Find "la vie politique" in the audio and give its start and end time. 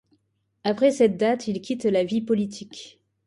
1.85-2.99